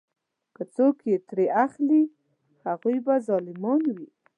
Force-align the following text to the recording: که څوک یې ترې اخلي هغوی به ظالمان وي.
که 0.55 0.63
څوک 0.75 0.95
یې 1.09 1.17
ترې 1.29 1.45
اخلي 1.65 2.03
هغوی 2.65 2.97
به 3.05 3.15
ظالمان 3.27 3.81
وي. 3.95 4.09